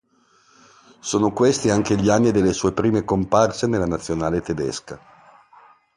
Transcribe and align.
Sono 0.99 1.31
questi 1.31 1.69
anche 1.69 1.95
gli 1.95 2.09
anni 2.09 2.31
delle 2.31 2.53
sue 2.53 2.71
prime 2.71 3.03
comparse 3.05 3.67
nella 3.67 3.85
nazionale 3.85 4.41
tedesca. 4.41 4.99